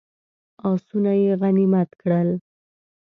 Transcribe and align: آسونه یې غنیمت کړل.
آسونه 0.69 1.11
یې 1.21 1.33
غنیمت 1.41 1.89
کړل. 2.01 2.29